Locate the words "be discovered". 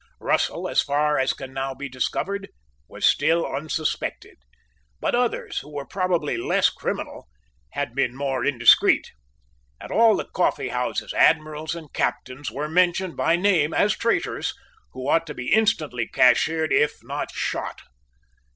1.75-2.49